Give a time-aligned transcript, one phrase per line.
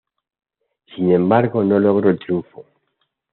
[0.95, 2.65] Sin embargo no logró el triunfo.